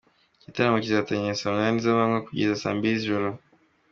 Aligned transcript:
Igitaramo 0.41 0.77
kizatangira 0.83 1.39
saa 1.39 1.53
munani 1.53 1.83
z’amanywa 1.83 2.25
kugeza 2.25 2.61
saa 2.61 2.75
mbili 2.77 2.97
z’ijoro. 3.01 3.29